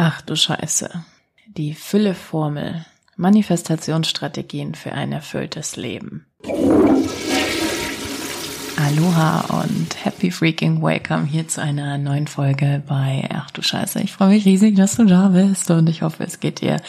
[0.00, 1.04] Ach du Scheiße.
[1.48, 2.86] Die Fülleformel.
[3.16, 6.24] Manifestationsstrategien für ein erfülltes Leben.
[8.80, 14.00] Aloha und happy freaking welcome hier zu einer neuen Folge bei Ach du Scheiße.
[14.00, 16.80] Ich freue mich riesig, dass du da bist und ich hoffe, es geht dir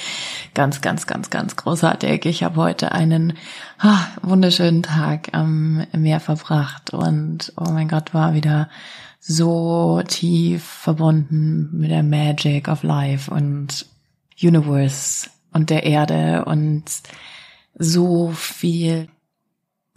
[0.54, 2.27] ganz, ganz, ganz, ganz großartig.
[2.27, 3.34] Ich habe heute einen
[3.80, 8.70] ah, wunderschönen Tag am Meer verbracht und oh mein Gott, war wieder
[9.20, 13.88] so tief verbunden mit der Magic of Life und
[14.40, 16.84] Universe und der Erde und
[17.80, 19.08] so viel,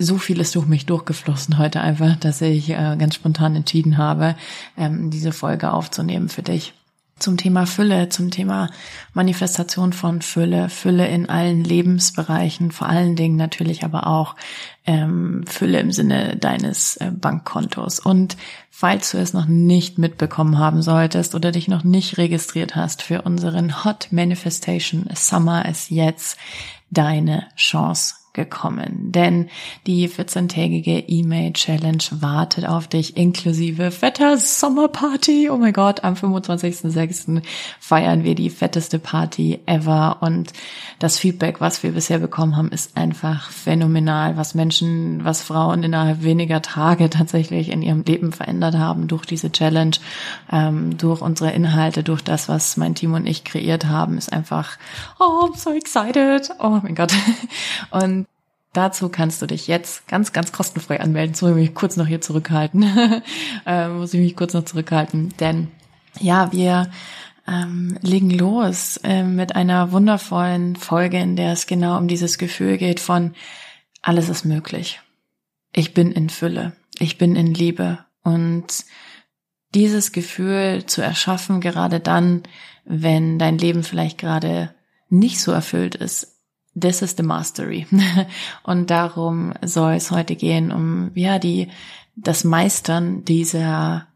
[0.04, 4.36] so viel ist durch mich durchgeflossen heute einfach, dass ich äh, ganz spontan entschieden habe,
[4.76, 6.74] ähm, diese Folge aufzunehmen für dich
[7.22, 8.68] zum Thema Fülle, zum Thema
[9.14, 14.34] Manifestation von Fülle, Fülle in allen Lebensbereichen, vor allen Dingen natürlich aber auch
[14.84, 18.00] ähm, Fülle im Sinne deines äh, Bankkontos.
[18.00, 18.36] Und
[18.70, 23.22] falls du es noch nicht mitbekommen haben solltest oder dich noch nicht registriert hast für
[23.22, 26.36] unseren Hot Manifestation Summer ist jetzt
[26.90, 29.48] deine Chance gekommen, denn
[29.86, 35.50] die 14-tägige E-Mail-Challenge wartet auf dich inklusive fetter Sommerparty.
[35.50, 37.42] Oh mein Gott, am 25.06.
[37.78, 40.52] feiern wir die fetteste Party ever und
[40.98, 46.22] das Feedback, was wir bisher bekommen haben, ist einfach phänomenal, was Menschen, was Frauen innerhalb
[46.22, 49.96] weniger Tage tatsächlich in ihrem Leben verändert haben durch diese Challenge,
[50.50, 54.78] ähm, durch unsere Inhalte, durch das, was mein Team und ich kreiert haben, ist einfach,
[55.18, 56.50] oh, I'm so excited.
[56.58, 57.12] Oh mein Gott.
[57.90, 58.21] Und
[58.72, 61.32] Dazu kannst du dich jetzt ganz, ganz kostenfrei anmelden.
[61.32, 62.82] Jetzt muss ich mich kurz noch hier zurückhalten.
[63.66, 65.34] äh, muss ich mich kurz noch zurückhalten.
[65.40, 65.68] Denn
[66.18, 66.90] ja, wir
[67.46, 72.78] ähm, legen los äh, mit einer wundervollen Folge, in der es genau um dieses Gefühl
[72.78, 73.34] geht von
[74.00, 75.00] alles ist möglich.
[75.74, 76.72] Ich bin in Fülle.
[76.98, 77.98] Ich bin in Liebe.
[78.22, 78.84] Und
[79.74, 82.42] dieses Gefühl zu erschaffen, gerade dann,
[82.84, 84.74] wenn dein Leben vielleicht gerade
[85.08, 86.31] nicht so erfüllt ist,
[86.78, 87.86] This is the Mastery.
[88.62, 91.68] Und darum soll es heute gehen, um, ja, die,
[92.16, 94.06] das Meistern dieser,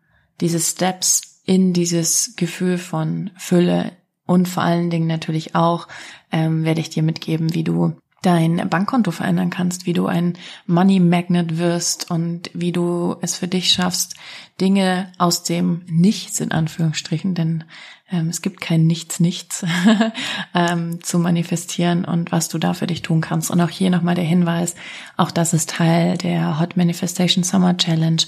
[0.41, 3.93] diese Steps in dieses Gefühl von Fülle
[4.27, 5.87] und vor allen Dingen natürlich auch,
[6.33, 10.37] ähm, werde ich dir mitgeben, wie du dein Bankkonto verändern kannst, wie du ein
[10.67, 14.17] Money Magnet wirst und wie du es für dich schaffst,
[14.61, 17.63] Dinge aus dem Nichts in Anführungsstrichen, denn
[18.11, 19.65] ähm, es gibt kein Nichts, Nichts
[20.55, 23.51] ähm, zu manifestieren und was du da für dich tun kannst.
[23.51, 24.77] Und auch hier nochmal der Hinweis,
[25.17, 28.23] auch das ist Teil der Hot Manifestation Summer Challenge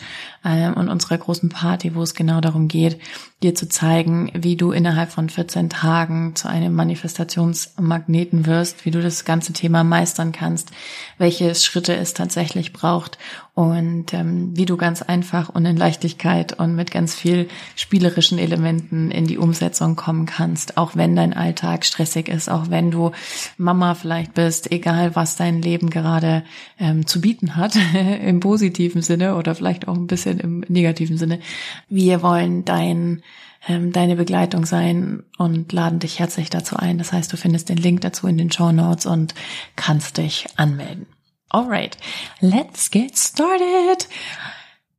[0.44, 3.00] ähm, und unserer großen Party, wo es genau darum geht,
[3.42, 9.00] dir zu zeigen, wie du innerhalb von 14 Tagen zu einem Manifestationsmagneten wirst, wie du
[9.00, 10.72] das ganze Thema meistern kannst,
[11.18, 13.16] welche Schritte es tatsächlich braucht
[13.58, 19.10] und ähm, wie du ganz einfach und in Leichtigkeit und mit ganz viel spielerischen Elementen
[19.10, 23.10] in die Umsetzung kommen kannst, auch wenn dein Alltag stressig ist, auch wenn du
[23.56, 26.44] Mama vielleicht bist, egal was dein Leben gerade
[26.78, 27.76] ähm, zu bieten hat,
[28.24, 31.40] im positiven Sinne oder vielleicht auch ein bisschen im negativen Sinne.
[31.88, 33.24] Wir wollen dein
[33.66, 36.96] ähm, deine Begleitung sein und laden dich herzlich dazu ein.
[36.98, 39.34] Das heißt, du findest den Link dazu in den Show Notes und
[39.74, 41.06] kannst dich anmelden.
[41.54, 41.96] Alright,
[42.42, 44.06] let's get started.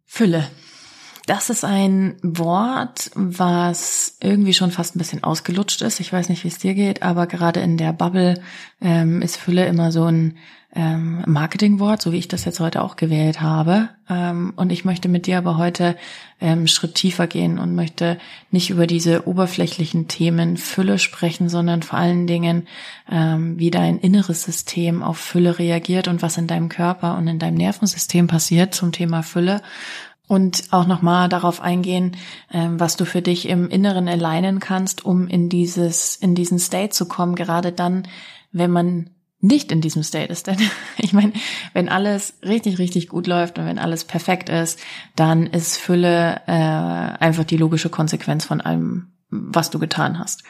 [0.07, 0.49] Fülle.
[1.29, 5.99] Das ist ein Wort, was irgendwie schon fast ein bisschen ausgelutscht ist.
[5.99, 8.41] Ich weiß nicht, wie es dir geht, aber gerade in der Bubble
[8.81, 10.37] ähm, ist Fülle immer so ein
[10.75, 13.89] ähm, Marketingwort, so wie ich das jetzt heute auch gewählt habe.
[14.09, 15.95] Ähm, und ich möchte mit dir aber heute
[16.41, 18.17] ähm, Schritt tiefer gehen und möchte
[18.49, 22.67] nicht über diese oberflächlichen Themen Fülle sprechen, sondern vor allen Dingen,
[23.11, 27.37] ähm, wie dein inneres System auf Fülle reagiert und was in deinem Körper und in
[27.37, 29.61] deinem Nervensystem passiert zum Thema Fülle.
[30.29, 32.15] Und auch nochmal darauf eingehen,
[32.51, 36.91] ähm, was du für dich im Inneren alignen kannst, um in dieses, in diesen State
[36.91, 38.07] zu kommen, gerade dann,
[38.51, 39.09] wenn man
[39.41, 40.45] nicht in diesem State ist.
[40.47, 40.59] Denn
[40.99, 41.33] ich meine,
[41.73, 44.79] wenn alles richtig, richtig gut läuft und wenn alles perfekt ist,
[45.15, 50.43] dann ist Fülle äh, einfach die logische Konsequenz von allem, was du getan hast.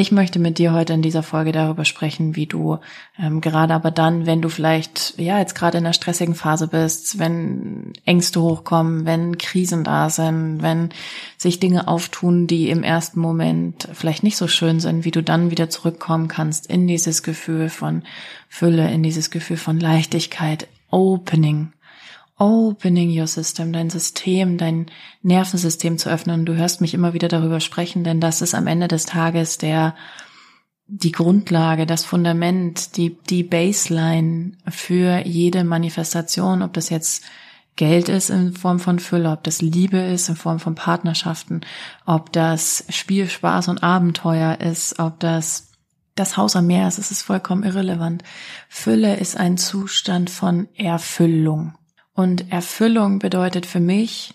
[0.00, 2.78] Ich möchte mit dir heute in dieser Folge darüber sprechen, wie du
[3.18, 7.18] ähm, gerade aber dann, wenn du vielleicht ja jetzt gerade in einer stressigen Phase bist,
[7.18, 10.88] wenn Ängste hochkommen, wenn Krisen da sind, wenn
[11.36, 15.50] sich Dinge auftun, die im ersten Moment vielleicht nicht so schön sind, wie du dann
[15.50, 18.02] wieder zurückkommen kannst in dieses Gefühl von
[18.48, 21.74] Fülle, in dieses Gefühl von Leichtigkeit, Opening
[22.40, 24.86] opening your system, dein System, dein
[25.22, 26.46] Nervensystem zu öffnen.
[26.46, 29.94] Du hörst mich immer wieder darüber sprechen, denn das ist am Ende des Tages der,
[30.86, 37.24] die Grundlage, das Fundament, die, die Baseline für jede Manifestation, ob das jetzt
[37.76, 41.60] Geld ist in Form von Fülle, ob das Liebe ist in Form von Partnerschaften,
[42.06, 45.68] ob das Spiel, Spaß und Abenteuer ist, ob das
[46.16, 48.22] das Haus am Meer ist, es ist vollkommen irrelevant.
[48.68, 51.74] Fülle ist ein Zustand von Erfüllung.
[52.12, 54.34] Und Erfüllung bedeutet für mich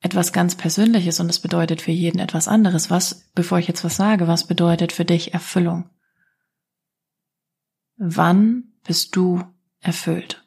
[0.00, 2.90] etwas ganz Persönliches und es bedeutet für jeden etwas anderes.
[2.90, 5.88] Was, bevor ich jetzt was sage, was bedeutet für dich Erfüllung?
[7.96, 9.42] Wann bist du
[9.80, 10.44] erfüllt?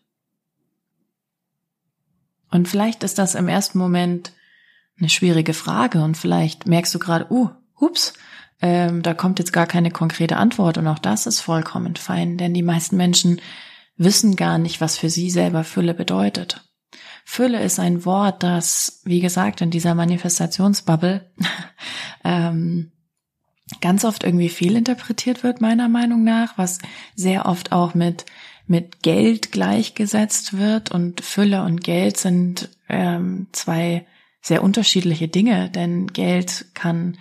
[2.52, 4.32] Und vielleicht ist das im ersten Moment
[5.00, 8.14] eine schwierige Frage und vielleicht merkst du gerade, uh, ups,
[8.62, 12.54] ähm, da kommt jetzt gar keine konkrete Antwort und auch das ist vollkommen fein, denn
[12.54, 13.42] die meisten Menschen
[13.98, 16.64] wissen gar nicht, was für sie selber Fülle bedeutet.
[17.26, 21.30] Fülle ist ein Wort, das, wie gesagt, in dieser Manifestationsbubble
[22.24, 22.92] ähm,
[23.82, 26.80] ganz oft irgendwie fehlinterpretiert wird, meiner Meinung nach, was
[27.16, 28.26] sehr oft auch mit
[28.68, 34.06] mit Geld gleichgesetzt wird und Fülle und Geld sind ähm, zwei
[34.42, 37.18] sehr unterschiedliche Dinge, denn Geld kann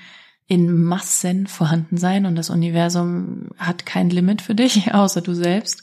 [0.49, 5.83] in Massen vorhanden sein und das Universum hat kein Limit für dich, außer du selbst.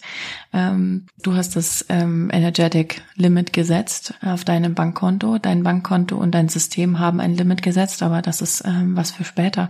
[0.53, 5.37] Ähm, du hast das ähm, Energetic Limit gesetzt auf deinem Bankkonto.
[5.37, 9.25] Dein Bankkonto und dein System haben ein Limit gesetzt, aber das ist ähm, was für
[9.25, 9.69] später.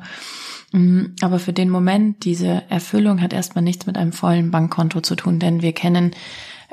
[0.74, 5.16] Mhm, aber für den Moment, diese Erfüllung hat erstmal nichts mit einem vollen Bankkonto zu
[5.16, 6.12] tun, denn wir kennen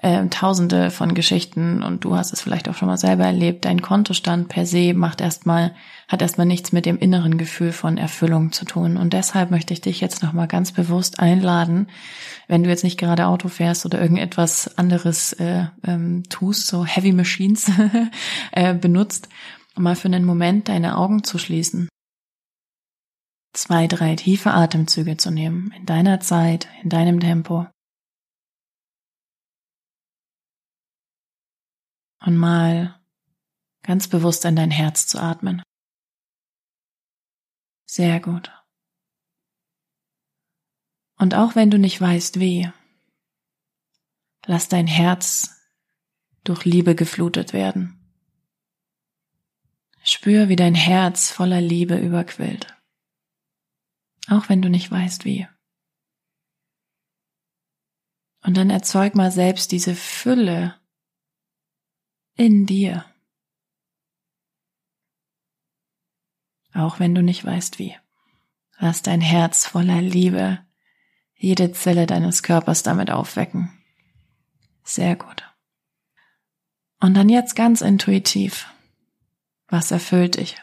[0.02, 3.66] äh, tausende von Geschichten und du hast es vielleicht auch schon mal selber erlebt.
[3.66, 5.74] Dein Kontostand per se macht erstmal,
[6.08, 8.96] hat erstmal nichts mit dem inneren Gefühl von Erfüllung zu tun.
[8.96, 11.88] Und deshalb möchte ich dich jetzt nochmal ganz bewusst einladen,
[12.48, 17.12] wenn du jetzt nicht gerade Auto fährst oder irgendetwas anderes äh, ähm, tust, so Heavy
[17.12, 17.70] Machines
[18.52, 19.28] äh, benutzt,
[19.76, 21.88] mal für einen Moment deine Augen zu schließen
[23.52, 27.66] zwei, drei tiefe Atemzüge zu nehmen, in deiner Zeit, in deinem Tempo.
[32.20, 33.00] Und mal
[33.82, 35.62] ganz bewusst in dein Herz zu atmen.
[37.86, 38.52] Sehr gut.
[41.16, 42.70] Und auch wenn du nicht weißt wie,
[44.46, 45.60] lass dein Herz
[46.44, 47.96] durch Liebe geflutet werden.
[50.02, 52.74] Spür, wie dein Herz voller Liebe überquillt.
[54.28, 55.46] Auch wenn du nicht weißt wie.
[58.42, 60.79] Und dann erzeug mal selbst diese Fülle
[62.34, 63.04] in dir.
[66.72, 67.96] Auch wenn du nicht weißt wie.
[68.78, 70.64] Lass dein Herz voller Liebe
[71.34, 73.72] jede Zelle deines Körpers damit aufwecken.
[74.84, 75.50] Sehr gut.
[77.00, 78.66] Und dann jetzt ganz intuitiv.
[79.68, 80.62] Was erfüllt dich?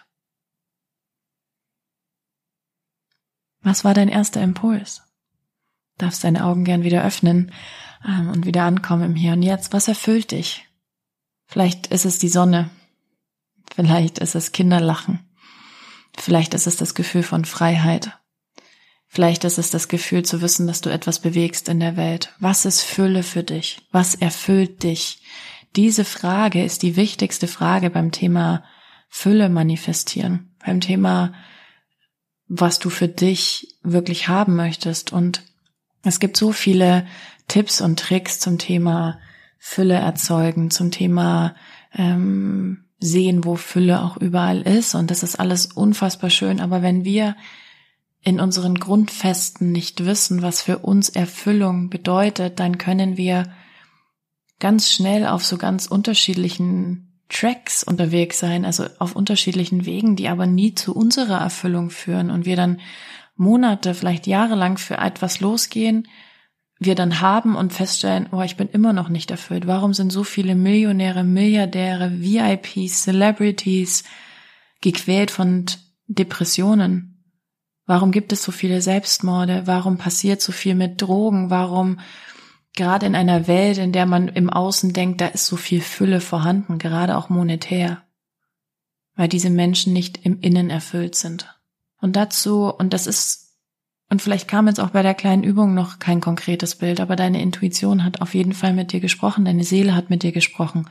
[3.61, 5.01] Was war dein erster Impuls?
[5.97, 7.51] Darfst deine Augen gern wieder öffnen
[8.05, 9.73] ähm, und wieder ankommen im Hier und Jetzt.
[9.73, 10.66] Was erfüllt dich?
[11.47, 12.69] Vielleicht ist es die Sonne.
[13.75, 15.19] Vielleicht ist es Kinderlachen.
[16.17, 18.11] Vielleicht ist es das Gefühl von Freiheit.
[19.07, 22.33] Vielleicht ist es das Gefühl zu wissen, dass du etwas bewegst in der Welt.
[22.39, 23.87] Was ist Fülle für dich?
[23.91, 25.21] Was erfüllt dich?
[25.75, 28.63] Diese Frage ist die wichtigste Frage beim Thema
[29.09, 31.33] Fülle manifestieren, beim Thema,
[32.47, 35.13] was du für dich wirklich haben möchtest.
[35.13, 35.43] Und
[36.03, 37.07] es gibt so viele
[37.47, 39.19] Tipps und Tricks zum Thema
[39.57, 41.55] Fülle erzeugen, zum Thema
[41.93, 44.95] ähm, sehen, wo Fülle auch überall ist.
[44.95, 46.59] Und das ist alles unfassbar schön.
[46.59, 47.35] Aber wenn wir
[48.21, 53.51] in unseren Grundfesten nicht wissen, was für uns Erfüllung bedeutet, dann können wir
[54.59, 60.45] ganz schnell auf so ganz unterschiedlichen Tracks unterwegs sein, also auf unterschiedlichen Wegen, die aber
[60.45, 62.79] nie zu unserer Erfüllung führen und wir dann
[63.35, 66.07] Monate, vielleicht jahrelang für etwas losgehen,
[66.79, 69.65] wir dann haben und feststellen, oh, ich bin immer noch nicht erfüllt.
[69.67, 74.03] Warum sind so viele Millionäre, Milliardäre, VIPs, Celebrities
[74.81, 75.65] gequält von
[76.07, 77.17] Depressionen?
[77.85, 79.63] Warum gibt es so viele Selbstmorde?
[79.65, 81.49] Warum passiert so viel mit Drogen?
[81.49, 81.99] Warum
[82.75, 86.21] gerade in einer Welt, in der man im Außen denkt, da ist so viel Fülle
[86.21, 88.03] vorhanden, gerade auch monetär?
[89.15, 91.47] Weil diese Menschen nicht im Innen erfüllt sind.
[91.99, 93.46] Und dazu, und das ist
[94.09, 97.41] und vielleicht kam jetzt auch bei der kleinen Übung noch kein konkretes Bild, aber deine
[97.41, 100.89] Intuition hat auf jeden Fall mit dir gesprochen, deine Seele hat mit dir gesprochen.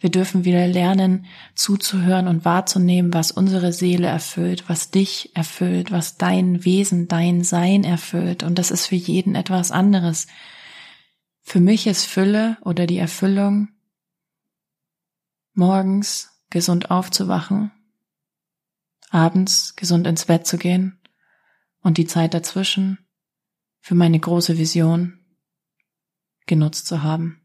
[0.00, 6.18] Wir dürfen wieder lernen, zuzuhören und wahrzunehmen, was unsere Seele erfüllt, was dich erfüllt, was
[6.18, 8.42] dein Wesen, dein Sein erfüllt.
[8.42, 10.26] Und das ist für jeden etwas anderes.
[11.40, 13.68] Für mich ist Fülle oder die Erfüllung,
[15.54, 17.72] morgens gesund aufzuwachen,
[19.08, 20.97] abends gesund ins Bett zu gehen
[21.82, 22.98] und die Zeit dazwischen
[23.80, 25.18] für meine große Vision
[26.46, 27.40] genutzt zu haben.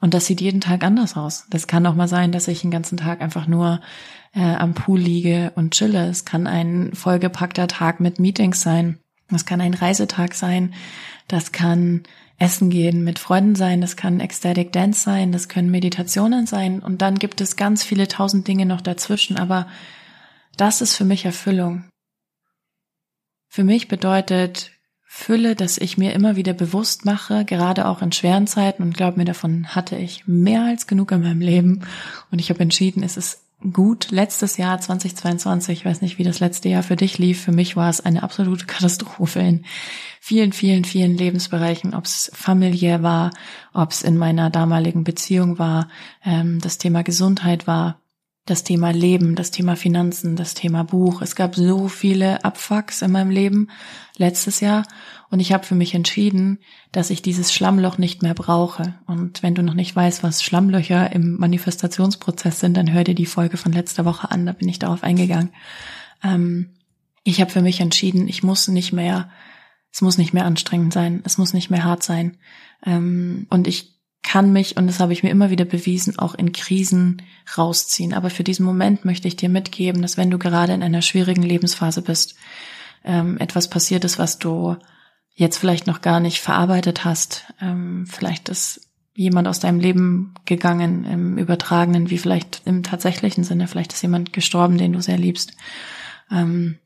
[0.00, 1.46] Und das sieht jeden Tag anders aus.
[1.50, 3.80] Das kann auch mal sein, dass ich den ganzen Tag einfach nur
[4.34, 6.08] äh, am Pool liege und chille.
[6.08, 8.98] Es kann ein vollgepackter Tag mit Meetings sein.
[9.28, 10.74] Das kann ein Reisetag sein.
[11.28, 12.02] Das kann
[12.38, 13.80] Essen gehen mit Freunden sein.
[13.80, 15.32] Das kann Ecstatic Dance sein.
[15.32, 16.80] Das können Meditationen sein.
[16.80, 19.38] Und dann gibt es ganz viele tausend Dinge noch dazwischen.
[19.38, 19.66] Aber
[20.58, 21.84] das ist für mich Erfüllung.
[23.56, 24.72] Für mich bedeutet
[25.02, 29.16] Fülle, dass ich mir immer wieder bewusst mache, gerade auch in schweren Zeiten und glaub
[29.16, 31.80] mir, davon hatte ich mehr als genug in meinem Leben
[32.30, 33.40] und ich habe entschieden, es ist
[33.72, 34.10] gut.
[34.10, 37.76] Letztes Jahr 2022, ich weiß nicht, wie das letzte Jahr für dich lief, für mich
[37.76, 39.64] war es eine absolute Katastrophe in
[40.20, 43.30] vielen, vielen, vielen Lebensbereichen, ob es familiär war,
[43.72, 45.88] ob es in meiner damaligen Beziehung war,
[46.26, 48.02] ähm, das Thema Gesundheit war,
[48.46, 51.20] das Thema Leben, das Thema Finanzen, das Thema Buch.
[51.20, 53.68] Es gab so viele Abfucks in meinem Leben
[54.16, 54.86] letztes Jahr
[55.30, 56.60] und ich habe für mich entschieden,
[56.92, 58.94] dass ich dieses Schlammloch nicht mehr brauche.
[59.06, 63.26] Und wenn du noch nicht weißt, was Schlammlöcher im Manifestationsprozess sind, dann hör dir die
[63.26, 65.50] Folge von letzter Woche an, da bin ich darauf eingegangen.
[66.22, 66.70] Ähm,
[67.24, 69.28] ich habe für mich entschieden, ich muss nicht mehr,
[69.92, 72.36] es muss nicht mehr anstrengend sein, es muss nicht mehr hart sein.
[72.84, 73.95] Ähm, und ich
[74.26, 77.22] kann mich, und das habe ich mir immer wieder bewiesen, auch in Krisen
[77.56, 78.12] rausziehen.
[78.12, 81.44] Aber für diesen Moment möchte ich dir mitgeben, dass wenn du gerade in einer schwierigen
[81.44, 82.34] Lebensphase bist,
[83.04, 84.76] ähm, etwas passiert ist, was du
[85.34, 88.80] jetzt vielleicht noch gar nicht verarbeitet hast, ähm, vielleicht ist
[89.14, 94.32] jemand aus deinem Leben gegangen im übertragenen, wie vielleicht im tatsächlichen Sinne, vielleicht ist jemand
[94.32, 95.52] gestorben, den du sehr liebst.
[96.32, 96.78] Ähm,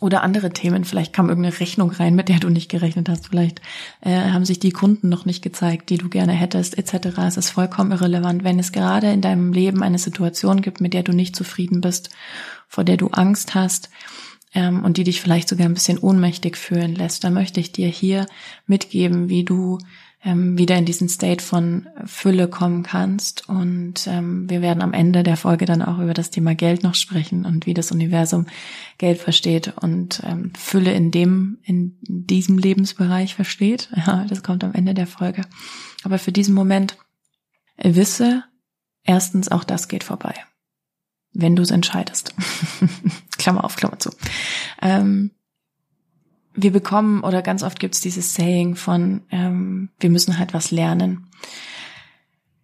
[0.00, 3.60] oder andere Themen, vielleicht kam irgendeine Rechnung rein, mit der du nicht gerechnet hast, vielleicht
[4.00, 7.18] äh, haben sich die Kunden noch nicht gezeigt, die du gerne hättest, etc.
[7.26, 11.02] Es ist vollkommen irrelevant, wenn es gerade in deinem Leben eine Situation gibt, mit der
[11.02, 12.10] du nicht zufrieden bist,
[12.68, 13.90] vor der du Angst hast
[14.54, 17.88] ähm, und die dich vielleicht sogar ein bisschen ohnmächtig fühlen lässt, dann möchte ich dir
[17.88, 18.26] hier
[18.66, 19.78] mitgeben, wie du
[20.24, 23.48] ähm, wieder in diesen State von Fülle kommen kannst.
[23.48, 26.94] Und ähm, wir werden am Ende der Folge dann auch über das Thema Geld noch
[26.94, 28.46] sprechen und wie das Universum
[28.98, 33.90] Geld versteht und ähm, Fülle in dem, in diesem Lebensbereich versteht.
[34.08, 35.42] Ja, das kommt am Ende der Folge.
[36.02, 36.96] Aber für diesen Moment
[37.76, 38.44] wisse,
[39.02, 40.34] erstens, auch das geht vorbei.
[41.32, 42.34] Wenn du es entscheidest.
[43.38, 44.10] Klammer auf, Klammer zu.
[44.80, 45.32] Ähm,
[46.62, 50.70] wir bekommen oder ganz oft gibt es dieses Saying von, ähm, wir müssen halt was
[50.70, 51.26] lernen.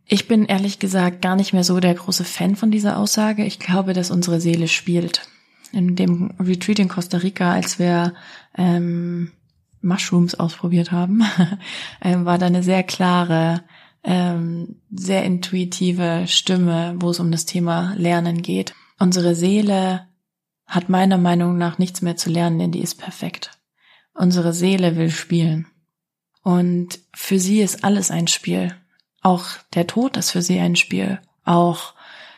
[0.07, 3.45] Ich bin ehrlich gesagt gar nicht mehr so der große Fan von dieser Aussage.
[3.45, 5.29] Ich glaube, dass unsere Seele spielt.
[5.73, 8.15] In dem Retreat in Costa Rica, als wir
[8.57, 9.33] ähm,
[9.81, 11.23] Mushrooms ausprobiert haben,
[12.03, 13.63] ähm, war da eine sehr klare,
[14.03, 18.75] ähm, sehr intuitive Stimme, wo es um das Thema Lernen geht.
[18.99, 20.07] Unsere Seele
[20.67, 23.51] hat meiner Meinung nach nichts mehr zu lernen, denn die ist perfekt.
[24.15, 25.67] Unsere Seele will spielen.
[26.43, 28.75] Und für sie ist alles ein Spiel.
[29.23, 31.19] Auch der Tod ist für sie ein Spiel.
[31.45, 31.95] Auch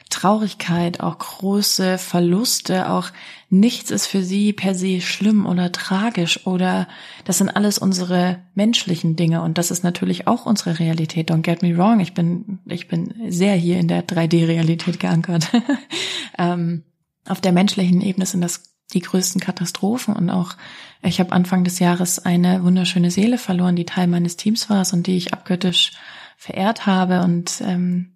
[0.09, 3.11] Traurigkeit, auch große Verluste, auch
[3.51, 6.87] nichts ist für sie per se schlimm oder tragisch oder
[7.25, 11.31] das sind alles unsere menschlichen Dinge und das ist natürlich auch unsere Realität.
[11.31, 15.51] Don't get me wrong, ich bin, ich bin sehr hier in der 3D-Realität geankert.
[16.39, 16.85] ähm,
[17.27, 20.55] auf der menschlichen Ebene sind das die größten Katastrophen und auch
[21.03, 25.07] ich habe Anfang des Jahres eine wunderschöne Seele verloren, die Teil meines Teams war und
[25.07, 25.93] die ich abgöttisch
[26.37, 28.13] verehrt habe und ähm,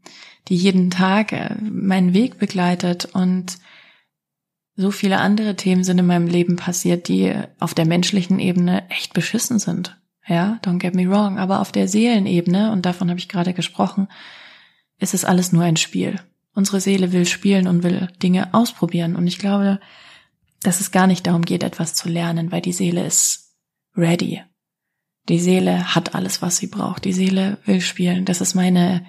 [0.48, 3.58] die jeden Tag äh, meinen Weg begleitet und
[4.76, 9.12] so viele andere Themen sind in meinem Leben passiert, die auf der menschlichen Ebene echt
[9.12, 10.00] beschissen sind.
[10.26, 14.08] Ja, don't get me wrong, aber auf der Seelenebene, und davon habe ich gerade gesprochen,
[14.98, 16.20] ist es alles nur ein Spiel.
[16.54, 19.16] Unsere Seele will spielen und will Dinge ausprobieren.
[19.16, 19.80] Und ich glaube,
[20.62, 23.54] dass es gar nicht darum geht, etwas zu lernen, weil die Seele ist
[23.96, 24.42] ready.
[25.28, 27.04] Die Seele hat alles, was sie braucht.
[27.04, 28.24] Die Seele will spielen.
[28.24, 29.06] Das ist meine,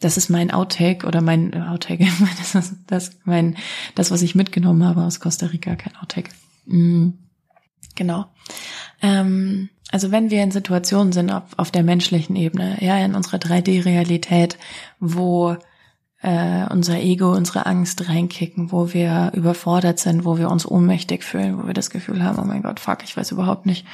[0.00, 2.06] das ist mein Outtake oder mein Outtake,
[2.38, 3.56] das ist das, mein,
[3.94, 6.30] das, was ich mitgenommen habe aus Costa Rica, kein Outtake.
[6.66, 7.10] Mm,
[7.94, 8.26] genau.
[9.02, 13.38] Ähm, also wenn wir in Situationen sind auf, auf der menschlichen Ebene, ja, in unserer
[13.38, 14.56] 3D-Realität,
[14.98, 15.56] wo
[16.22, 21.58] äh, unser Ego, unsere Angst reinkicken, wo wir überfordert sind, wo wir uns ohnmächtig fühlen,
[21.58, 23.86] wo wir das Gefühl haben, oh mein Gott, fuck, ich weiß überhaupt nicht,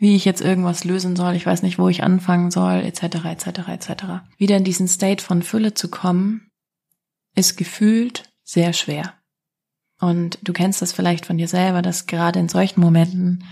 [0.00, 3.46] wie ich jetzt irgendwas lösen soll, ich weiß nicht, wo ich anfangen soll, etc., etc.,
[3.68, 3.90] etc.
[4.38, 6.50] Wieder in diesen State von Fülle zu kommen,
[7.36, 9.14] ist gefühlt sehr schwer.
[10.00, 13.44] Und du kennst das vielleicht von dir selber, dass gerade in solchen Momenten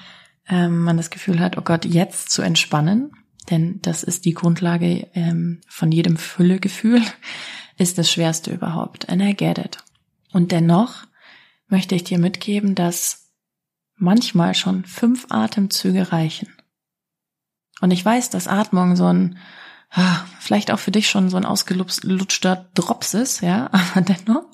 [0.48, 3.12] ähm, man das Gefühl hat, oh Gott, jetzt zu entspannen,
[3.50, 7.02] denn das ist die Grundlage ähm, von jedem Füllegefühl
[7.76, 9.08] ist das Schwerste überhaupt.
[9.08, 9.78] And I get it.
[10.32, 11.04] Und dennoch
[11.68, 13.32] möchte ich dir mitgeben, dass
[13.96, 16.52] manchmal schon fünf Atemzüge reichen.
[17.80, 19.38] Und ich weiß, dass Atmung so ein
[19.90, 24.44] ah, vielleicht auch für dich schon so ein ausgelutschter Drops ist, ja, aber dennoch,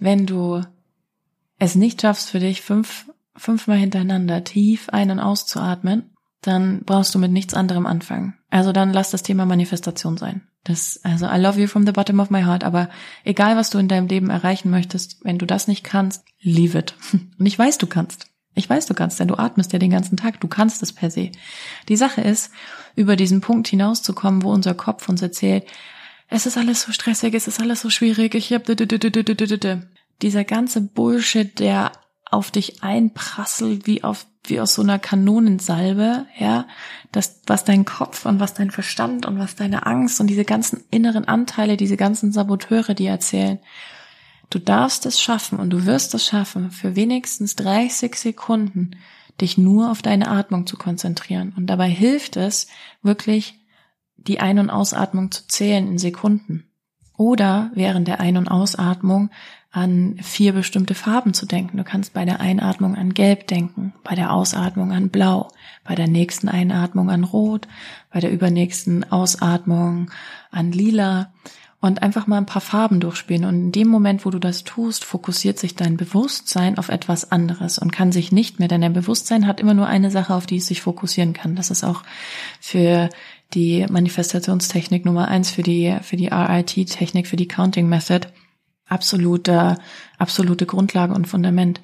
[0.00, 0.62] wenn du
[1.58, 6.15] es nicht schaffst für dich fünf, fünfmal hintereinander tief ein- und auszuatmen,
[6.46, 8.34] dann brauchst du mit nichts anderem anfangen.
[8.50, 10.42] Also dann lass das Thema Manifestation sein.
[10.64, 12.88] Das, also I love you from the bottom of my heart, aber
[13.24, 16.94] egal was du in deinem Leben erreichen möchtest, wenn du das nicht kannst, leave it.
[17.38, 18.26] Und ich weiß, du kannst.
[18.54, 20.40] Ich weiß, du kannst, denn du atmest ja den ganzen Tag.
[20.40, 21.30] Du kannst es per se.
[21.88, 22.50] Die Sache ist,
[22.94, 25.66] über diesen Punkt hinauszukommen, wo unser Kopf uns erzählt,
[26.28, 28.64] es ist alles so stressig, es ist alles so schwierig, ich hab
[30.22, 31.92] dieser ganze Bullshit, der
[32.30, 36.66] auf dich einprasselt wie auf wie aus so einer Kanonensalbe, ja,
[37.10, 40.84] das was dein Kopf und was dein Verstand und was deine Angst und diese ganzen
[40.90, 43.58] inneren Anteile, diese ganzen Saboteure, die erzählen.
[44.50, 48.92] Du darfst es schaffen und du wirst es schaffen, für wenigstens 30 Sekunden
[49.40, 51.52] dich nur auf deine Atmung zu konzentrieren.
[51.56, 52.68] Und dabei hilft es
[53.02, 53.60] wirklich,
[54.16, 56.64] die Ein- und Ausatmung zu zählen in Sekunden.
[57.16, 59.30] Oder während der Ein- und Ausatmung
[59.76, 61.76] an vier bestimmte Farben zu denken.
[61.76, 65.50] Du kannst bei der Einatmung an Gelb denken, bei der Ausatmung an Blau,
[65.84, 67.68] bei der nächsten Einatmung an Rot,
[68.10, 70.10] bei der übernächsten Ausatmung
[70.50, 71.30] an Lila
[71.78, 73.44] und einfach mal ein paar Farben durchspielen.
[73.44, 77.78] Und in dem Moment, wo du das tust, fokussiert sich dein Bewusstsein auf etwas anderes
[77.78, 80.56] und kann sich nicht mehr, denn dein Bewusstsein hat immer nur eine Sache, auf die
[80.56, 81.54] es sich fokussieren kann.
[81.54, 82.02] Das ist auch
[82.62, 83.10] für
[83.52, 88.28] die Manifestationstechnik Nummer eins, für die, für die RIT-Technik, für die Counting Method
[88.86, 89.78] absolute,
[90.18, 91.80] absolute Grundlage und Fundament.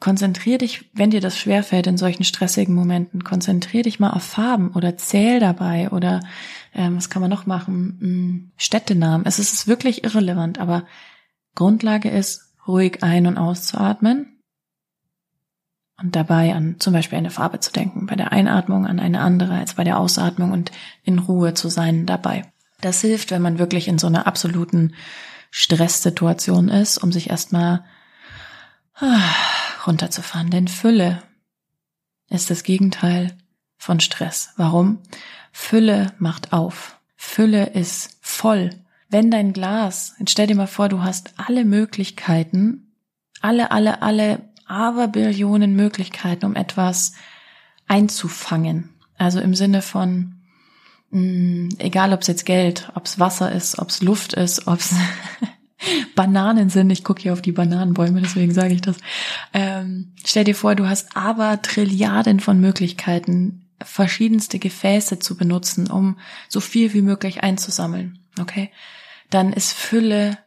[0.00, 4.70] Konzentrier dich, wenn dir das schwerfällt in solchen stressigen Momenten, konzentrier dich mal auf Farben
[4.70, 6.20] oder zähl dabei oder
[6.74, 7.98] ähm, was kann man noch machen?
[8.00, 9.26] Hm, Städtenamen.
[9.26, 10.86] Es ist wirklich irrelevant, aber
[11.54, 14.40] Grundlage ist, ruhig ein- und auszuatmen
[16.00, 19.54] und dabei an zum Beispiel eine Farbe zu denken, bei der Einatmung an eine andere
[19.54, 22.50] als bei der Ausatmung und in Ruhe zu sein dabei.
[22.80, 24.94] Das hilft, wenn man wirklich in so einer absoluten
[25.50, 27.84] Stresssituation ist, um sich erstmal
[28.94, 29.20] ah,
[29.86, 30.50] runterzufahren.
[30.50, 31.22] Denn Fülle
[32.28, 33.36] ist das Gegenteil
[33.76, 34.50] von Stress.
[34.56, 35.00] Warum?
[35.52, 36.98] Fülle macht auf.
[37.16, 38.70] Fülle ist voll.
[39.08, 42.94] Wenn dein Glas, stell dir mal vor, du hast alle Möglichkeiten,
[43.40, 47.14] alle, alle, alle Aberbillionen Möglichkeiten, um etwas
[47.88, 48.90] einzufangen.
[49.18, 50.39] Also im Sinne von,
[51.10, 54.78] mh, egal ob es jetzt Geld, ob es Wasser ist, ob es Luft ist, ob
[54.78, 54.94] es
[56.14, 56.90] Bananen sind.
[56.90, 58.96] Ich gucke hier auf die Bananenbäume, deswegen sage ich das.
[59.52, 66.18] Ähm, stell dir vor, du hast aber Trilliarden von Möglichkeiten, verschiedenste Gefäße zu benutzen, um
[66.48, 68.18] so viel wie möglich einzusammeln.
[68.38, 68.70] Okay?
[69.30, 70.38] Dann ist Fülle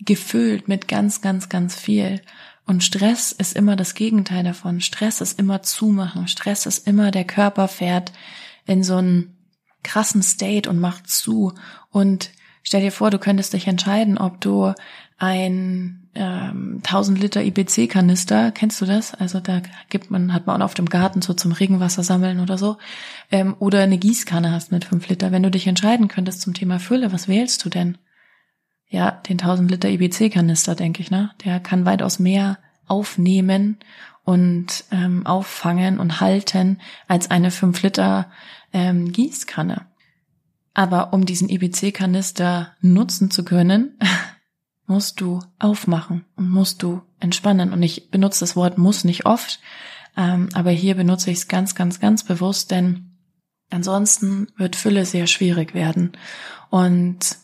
[0.00, 2.20] gefüllt mit ganz, ganz, ganz viel.
[2.66, 4.80] Und Stress ist immer das Gegenteil davon.
[4.80, 6.26] Stress ist immer zumachen.
[6.26, 8.12] Stress ist immer der Körper fährt
[8.66, 9.36] in so einen
[9.82, 11.52] krassen State und macht zu.
[11.90, 12.30] Und
[12.62, 14.72] stell dir vor, du könntest dich entscheiden, ob du
[15.18, 19.14] ein ähm, 1000 Liter IBC-Kanister, kennst du das?
[19.14, 22.78] Also da gibt man, hat man auf dem Garten so zum Regenwasser sammeln oder so,
[23.30, 25.30] ähm, oder eine Gießkanne hast mit 5 Liter.
[25.30, 27.98] Wenn du dich entscheiden könntest zum Thema Fülle, was wählst du denn?
[28.88, 31.30] Ja, den 1000 Liter IBC-Kanister, denke ich, ne?
[31.44, 33.78] Der kann weitaus mehr aufnehmen
[34.24, 38.30] und ähm, auffangen und halten als eine 5 Liter
[38.72, 39.86] ähm, Gießkanne.
[40.74, 43.98] Aber um diesen IBC-Kanister nutzen zu können,
[44.86, 47.72] musst du aufmachen und musst du entspannen.
[47.72, 49.60] Und ich benutze das Wort muss nicht oft,
[50.16, 53.16] ähm, aber hier benutze ich es ganz, ganz, ganz bewusst, denn
[53.70, 56.12] ansonsten wird Fülle sehr schwierig werden.
[56.70, 57.36] Und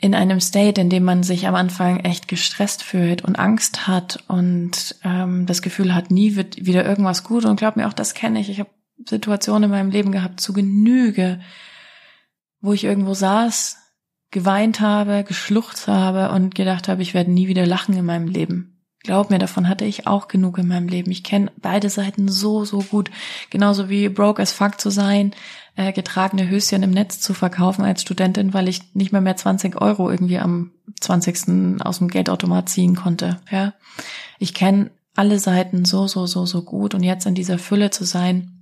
[0.00, 4.22] in einem State, in dem man sich am Anfang echt gestresst fühlt und Angst hat
[4.28, 7.44] und ähm, das Gefühl hat, nie wird wieder irgendwas gut.
[7.44, 8.48] Und glaub mir, auch das kenne ich.
[8.48, 8.70] Ich habe
[9.06, 11.40] Situationen in meinem Leben gehabt zu Genüge,
[12.60, 13.76] wo ich irgendwo saß,
[14.30, 18.74] geweint habe, geschluchzt habe und gedacht habe, ich werde nie wieder lachen in meinem Leben.
[19.04, 21.10] Glaub mir, davon hatte ich auch genug in meinem Leben.
[21.10, 23.10] Ich kenne beide Seiten so, so gut.
[23.48, 25.34] Genauso wie broke as fuck zu sein,
[25.76, 29.80] äh, getragene Höschen im Netz zu verkaufen als Studentin, weil ich nicht mehr mehr 20
[29.80, 31.80] Euro irgendwie am 20.
[31.80, 33.40] aus dem Geldautomat ziehen konnte.
[33.50, 33.72] Ja,
[34.40, 38.04] Ich kenne alle Seiten so, so, so, so gut und jetzt in dieser Fülle zu
[38.04, 38.57] sein,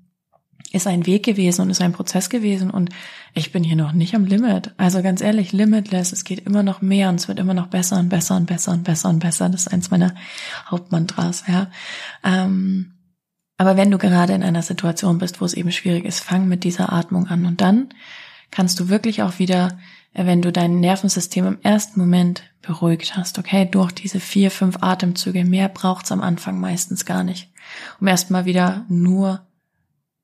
[0.73, 2.91] ist ein Weg gewesen und ist ein Prozess gewesen und
[3.35, 4.73] ich bin hier noch nicht am Limit.
[4.77, 7.99] Also ganz ehrlich, limitless, es geht immer noch mehr und es wird immer noch besser
[7.99, 9.49] und besser und besser und besser und besser.
[9.49, 10.15] Das ist eins meiner
[10.71, 11.71] Hauptmantras, ja.
[12.25, 12.93] Ähm,
[13.59, 16.65] aber wenn du gerade in einer Situation bist, wo es eben schwierig ist, fang mit
[16.65, 17.89] dieser Atmung an und dann
[18.51, 19.79] kannst du wirklich auch wieder,
[20.13, 24.79] äh, wenn du dein Nervensystem im ersten Moment beruhigt hast, okay, durch diese vier, fünf
[24.83, 27.51] Atemzüge, mehr braucht's am Anfang meistens gar nicht,
[28.01, 29.46] um erstmal wieder nur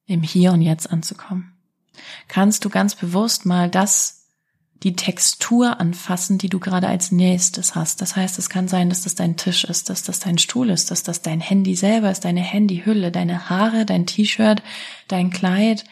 [0.06, 1.52] im Hier und Jetzt anzukommen.
[2.28, 4.22] kannst du ganz bewusst mal das
[4.82, 8.00] die Textur anfassen, die du gerade als nächstes hast.
[8.00, 10.90] Das heißt, es kann sein, dass das dein Tisch ist, dass das dein Stuhl ist,
[10.90, 14.62] dass das dein Handy selber ist, deine Handyhülle, deine Haare, dein T-Shirt,
[15.06, 15.84] dein Kleid,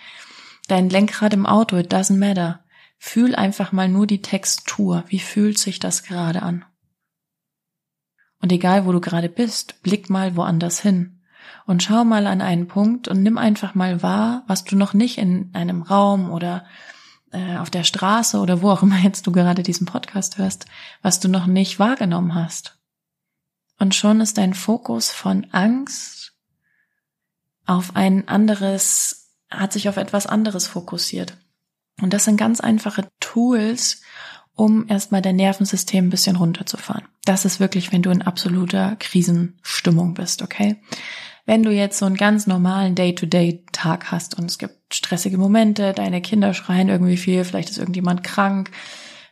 [0.66, 1.76] dein Lenkrad im Auto.
[1.76, 2.64] It doesn't matter.
[2.98, 5.04] Fühl einfach mal nur die Textur.
[5.06, 6.64] Wie fühlt sich das gerade an?
[8.42, 11.19] Und egal, wo du gerade bist, blick mal woanders hin
[11.66, 15.18] und schau mal an einen Punkt und nimm einfach mal wahr, was du noch nicht
[15.18, 16.64] in einem Raum oder
[17.32, 20.66] äh, auf der Straße oder wo auch immer jetzt du gerade diesen Podcast hörst,
[21.02, 22.78] was du noch nicht wahrgenommen hast.
[23.78, 26.34] Und schon ist dein Fokus von Angst
[27.66, 31.36] auf ein anderes, hat sich auf etwas anderes fokussiert.
[32.00, 34.02] Und das sind ganz einfache Tools,
[34.54, 37.06] um erstmal dein Nervensystem ein bisschen runterzufahren.
[37.24, 40.82] Das ist wirklich, wenn du in absoluter Krisenstimmung bist, okay?
[41.50, 46.22] Wenn du jetzt so einen ganz normalen Day-to-Day-Tag hast und es gibt stressige Momente, deine
[46.22, 48.70] Kinder schreien irgendwie viel, vielleicht ist irgendjemand krank,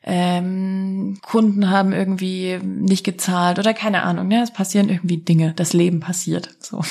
[0.03, 5.75] ähm, Kunden haben irgendwie nicht gezahlt oder keine Ahnung, ja, es passieren irgendwie Dinge, das
[5.75, 6.83] Leben passiert, so.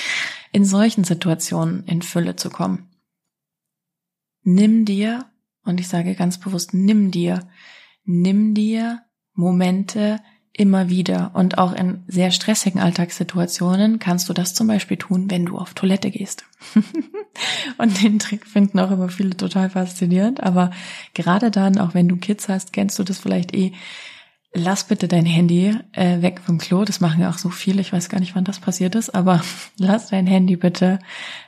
[0.50, 2.90] In solchen Situationen in Fülle zu kommen.
[4.42, 5.26] Nimm dir,
[5.64, 7.48] und ich sage ganz bewusst, nimm dir,
[8.04, 10.18] nimm dir Momente,
[10.54, 11.30] immer wieder.
[11.34, 15.74] Und auch in sehr stressigen Alltagssituationen kannst du das zum Beispiel tun, wenn du auf
[15.74, 16.44] Toilette gehst.
[17.78, 20.42] und den Trick finden auch immer viele total faszinierend.
[20.42, 20.70] Aber
[21.14, 23.72] gerade dann, auch wenn du Kids hast, kennst du das vielleicht eh.
[24.54, 26.84] Lass bitte dein Handy äh, weg vom Klo.
[26.84, 27.80] Das machen ja auch so viele.
[27.80, 29.40] Ich weiß gar nicht, wann das passiert ist, aber
[29.78, 30.98] lass dein Handy bitte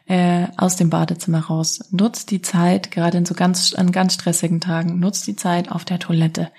[0.06, 1.80] äh, aus dem Badezimmer raus.
[1.90, 5.84] Nutz die Zeit, gerade in so ganz an ganz stressigen Tagen, nutz die Zeit auf
[5.84, 6.50] der Toilette.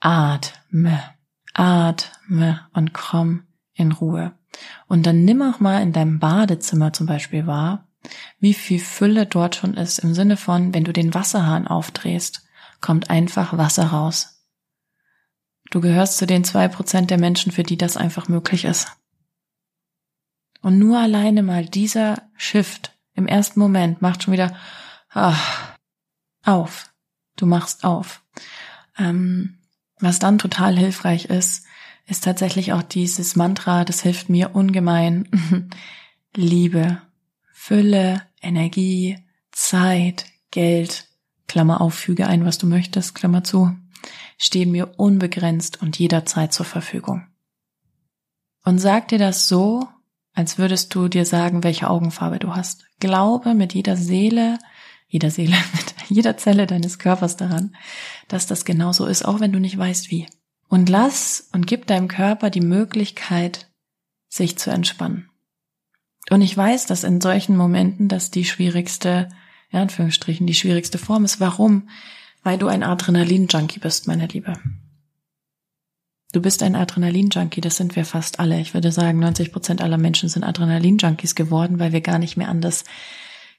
[0.00, 1.02] Atme
[1.54, 4.32] atme und komm in Ruhe.
[4.86, 7.86] Und dann nimm auch mal in deinem Badezimmer zum Beispiel wahr,
[8.40, 12.46] wie viel Fülle dort schon ist im Sinne von, wenn du den Wasserhahn aufdrehst,
[12.80, 14.44] kommt einfach Wasser raus.
[15.70, 18.88] Du gehörst zu den zwei Prozent der Menschen, für die das einfach möglich ist.
[20.62, 24.56] Und nur alleine mal dieser Shift im ersten Moment macht schon wieder
[25.10, 25.76] ach,
[26.44, 26.92] auf.
[27.36, 28.22] Du machst auf.
[28.96, 29.57] Ähm,
[30.00, 31.64] was dann total hilfreich ist,
[32.06, 35.28] ist tatsächlich auch dieses Mantra, das hilft mir ungemein.
[36.34, 37.02] Liebe,
[37.52, 39.18] Fülle, Energie,
[39.52, 41.06] Zeit, Geld,
[41.48, 43.76] Klammer auf, füge ein, was du möchtest, Klammer zu,
[44.38, 47.26] stehen mir unbegrenzt und jederzeit zur Verfügung.
[48.64, 49.88] Und sag dir das so,
[50.34, 52.84] als würdest du dir sagen, welche Augenfarbe du hast.
[53.00, 54.58] Glaube mit jeder Seele,
[55.08, 57.74] jeder Seele, mit jeder Zelle deines Körpers daran,
[58.28, 60.26] dass das genauso ist, auch wenn du nicht weißt wie.
[60.68, 63.70] Und lass und gib deinem Körper die Möglichkeit,
[64.28, 65.30] sich zu entspannen.
[66.30, 69.30] Und ich weiß, dass in solchen Momenten das die schwierigste,
[69.70, 71.40] in Anführungsstrichen, die schwierigste Form ist.
[71.40, 71.88] Warum?
[72.42, 74.52] Weil du ein Adrenalin-Junkie bist, meine Liebe.
[76.32, 78.60] Du bist ein Adrenalin-Junkie, das sind wir fast alle.
[78.60, 82.50] Ich würde sagen, 90 Prozent aller Menschen sind Adrenalin-Junkies geworden, weil wir gar nicht mehr
[82.50, 82.84] anders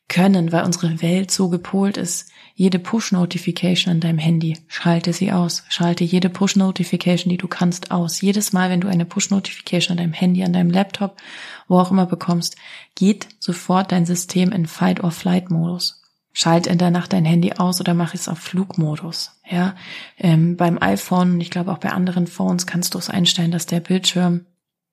[0.09, 2.29] können, weil unsere Welt so gepolt ist.
[2.55, 5.63] Jede Push-Notification an deinem Handy, schalte sie aus.
[5.69, 8.19] Schalte jede Push-Notification, die du kannst, aus.
[8.19, 11.15] Jedes Mal, wenn du eine Push-Notification an deinem Handy, an deinem Laptop,
[11.69, 12.57] wo auch immer bekommst,
[12.95, 16.01] geht sofort dein System in Fight-or-Flight-Modus.
[16.33, 19.31] Schalt in der Nacht dein Handy aus oder mach es auf Flugmodus.
[19.49, 19.75] Ja,
[20.17, 23.79] ähm, beim iPhone, ich glaube auch bei anderen Phones kannst du es einstellen, dass der
[23.79, 24.45] Bildschirm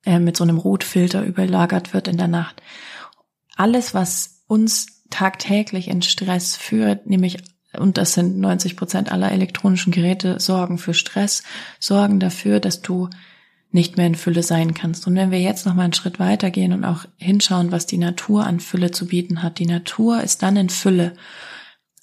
[0.05, 2.63] äh, mit so einem Rotfilter überlagert wird in der Nacht.
[3.57, 7.39] Alles, was uns tagtäglich in Stress führt, nämlich
[7.79, 11.43] und das sind 90 Prozent aller elektronischen Geräte, sorgen für Stress,
[11.79, 13.11] sorgen dafür, dass du
[13.71, 15.07] nicht mehr in Fülle sein kannst.
[15.07, 18.47] Und wenn wir jetzt noch mal einen Schritt weitergehen und auch hinschauen, was die Natur
[18.47, 19.59] an Fülle zu bieten hat.
[19.59, 21.15] Die Natur ist dann in Fülle.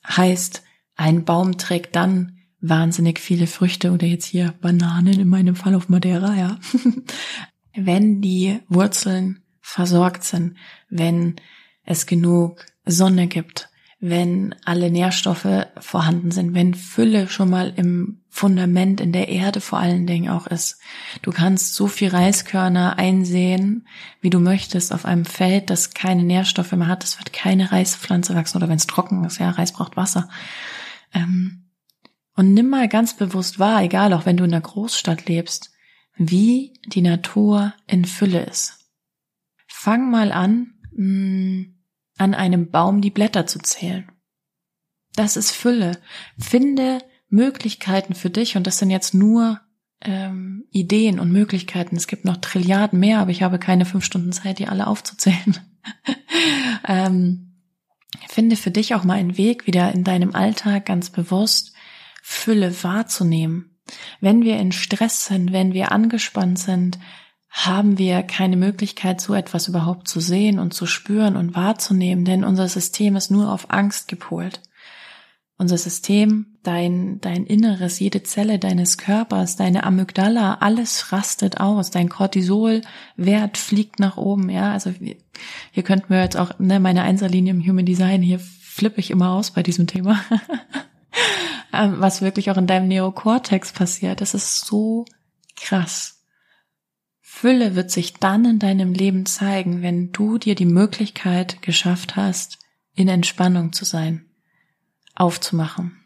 [0.08, 0.64] Heißt,
[0.96, 5.90] ein Baum trägt dann wahnsinnig viele Früchte oder jetzt hier Bananen in meinem Fall auf
[5.90, 6.60] Madeira, ja.
[7.76, 10.58] wenn die Wurzeln versorgt sind,
[10.90, 11.38] wenn
[11.84, 13.70] es genug Sonne gibt,
[14.00, 19.80] wenn alle Nährstoffe vorhanden sind, wenn Fülle schon mal im Fundament in der Erde vor
[19.80, 20.80] allen Dingen auch ist.
[21.22, 23.88] Du kannst so viel Reiskörner einsehen,
[24.22, 27.04] wie du möchtest, auf einem Feld, das keine Nährstoffe mehr hat.
[27.04, 30.30] Es wird keine Reispflanze wachsen oder wenn es trocken ist, ja, Reis braucht Wasser.
[31.14, 31.70] Ähm,
[32.36, 35.72] und nimm mal ganz bewusst wahr, egal auch wenn du in einer Großstadt lebst,
[36.16, 38.90] wie die Natur in Fülle ist.
[39.68, 41.76] Fang mal an, mh, hm,
[42.18, 44.12] an einem Baum die Blätter zu zählen.
[45.16, 46.00] Das ist Fülle.
[46.40, 47.00] Finde
[47.30, 49.60] Möglichkeiten für dich und das sind jetzt nur
[50.02, 51.96] ähm, Ideen und Möglichkeiten.
[51.96, 55.58] Es gibt noch Trilliarden mehr, aber ich habe keine fünf Stunden Zeit, die alle aufzuzählen.
[56.88, 57.54] ähm,
[58.34, 61.74] finde für dich auch mal einen Weg, wieder in deinem Alltag ganz bewusst
[62.22, 63.78] Fülle wahrzunehmen.
[64.22, 67.00] Wenn wir in Stress sind, wenn wir angespannt sind,
[67.56, 72.44] haben wir keine Möglichkeit, so etwas überhaupt zu sehen und zu spüren und wahrzunehmen, denn
[72.44, 74.60] unser System ist nur auf Angst gepolt.
[75.60, 81.92] Unser System, dein, dein Inneres, jede Zelle deines Körpers, deine Amygdala, alles rastet aus.
[81.92, 84.72] Dein Cortisolwert fliegt nach oben, ja.
[84.72, 84.92] Also
[85.72, 89.30] hier könnten wir jetzt auch, ne, meine Einserlinie im Human Design, hier flippe ich immer
[89.30, 90.20] aus bei diesem Thema.
[91.76, 94.22] Ähm, was wirklich auch in deinem Neokortex passiert.
[94.22, 95.06] Das ist so
[95.56, 96.23] krass.
[97.36, 102.60] Fülle wird sich dann in deinem Leben zeigen, wenn du dir die Möglichkeit geschafft hast,
[102.94, 104.28] in Entspannung zu sein,
[105.16, 105.98] aufzumachen.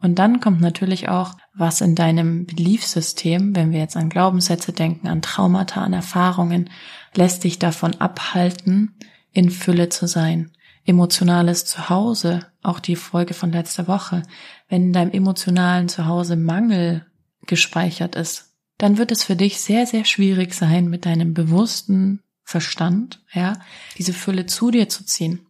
[0.00, 5.08] Und dann kommt natürlich auch, was in deinem Beliefsystem, wenn wir jetzt an Glaubenssätze denken,
[5.08, 6.70] an Traumata, an Erfahrungen,
[7.14, 8.94] lässt dich davon abhalten,
[9.32, 10.52] in Fülle zu sein.
[10.84, 14.22] Emotionales Zuhause, auch die Folge von letzter Woche,
[14.68, 17.06] wenn in deinem emotionalen Zuhause Mangel
[17.46, 23.22] gespeichert ist, dann wird es für dich sehr, sehr schwierig sein, mit deinem bewussten Verstand,
[23.32, 23.54] ja,
[23.98, 25.46] diese Fülle zu dir zu ziehen.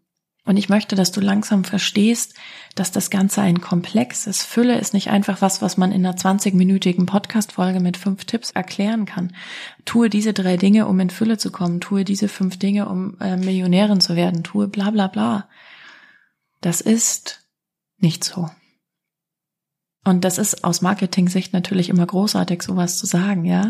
[0.47, 2.35] Und ich möchte, dass du langsam verstehst,
[2.77, 4.43] dass das Ganze ein Komplex ist.
[4.43, 9.07] Fülle ist nicht einfach was, was man in einer 20-minütigen Podcast-Folge mit fünf Tipps erklären
[9.07, 9.35] kann.
[9.85, 11.81] Tue diese drei Dinge, um in Fülle zu kommen.
[11.81, 14.45] Tue diese fünf Dinge, um äh, Millionärin zu werden.
[14.45, 15.49] Tue bla bla bla.
[16.61, 17.41] Das ist
[17.99, 18.49] nicht so.
[20.07, 23.69] Und das ist aus Marketing-Sicht natürlich immer großartig, sowas zu sagen, ja.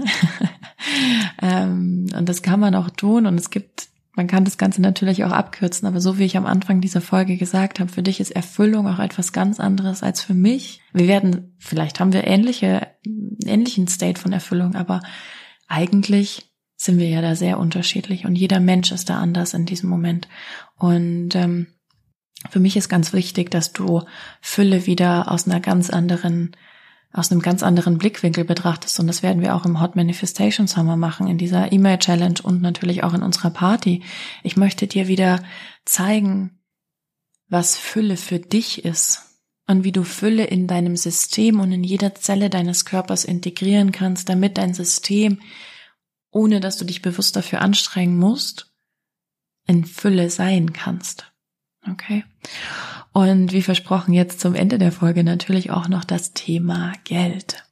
[1.43, 3.25] ähm, und das kann man auch tun.
[3.25, 6.45] Und es gibt, man kann das Ganze natürlich auch abkürzen, aber so wie ich am
[6.45, 10.35] Anfang dieser Folge gesagt habe, für dich ist Erfüllung auch etwas ganz anderes als für
[10.35, 10.83] mich.
[10.93, 12.87] Wir werden, vielleicht haben wir ähnliche,
[13.47, 15.01] ähnlichen State von Erfüllung, aber
[15.69, 19.89] eigentlich sind wir ja da sehr unterschiedlich und jeder Mensch ist da anders in diesem
[19.89, 20.29] Moment.
[20.77, 21.69] Und ähm,
[22.51, 24.03] für mich ist ganz wichtig, dass du
[24.41, 26.55] Fülle wieder aus einer ganz anderen,
[27.13, 29.01] aus einem ganz anderen Blickwinkel betrachtest.
[29.01, 32.63] Und das werden wir auch im Hot Manifestation Summer machen, in dieser E-Mail Challenge und
[32.63, 34.03] natürlich auch in unserer Party.
[34.43, 35.43] Ich möchte dir wieder
[35.85, 36.59] zeigen,
[37.49, 39.23] was Fülle für dich ist
[39.67, 44.29] und wie du Fülle in deinem System und in jeder Zelle deines Körpers integrieren kannst,
[44.29, 45.41] damit dein System,
[46.31, 48.73] ohne dass du dich bewusst dafür anstrengen musst,
[49.67, 51.33] in Fülle sein kannst.
[51.91, 52.25] Okay.
[53.13, 57.65] Und wie versprochen, jetzt zum Ende der Folge natürlich auch noch das Thema Geld.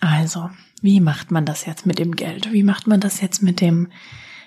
[0.00, 0.50] Also,
[0.82, 2.52] wie macht man das jetzt mit dem Geld?
[2.52, 3.90] Wie macht man das jetzt mit dem,